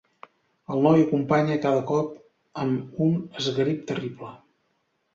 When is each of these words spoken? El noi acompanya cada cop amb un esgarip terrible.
El 0.75 0.81
noi 0.87 1.01
acompanya 1.07 1.59
cada 1.67 1.85
cop 1.93 2.17
amb 2.65 3.01
un 3.11 3.23
esgarip 3.45 3.89
terrible. 3.95 4.37